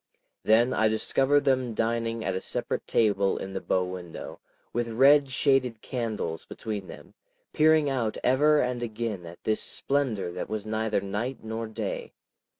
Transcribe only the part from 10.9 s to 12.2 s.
night nor day.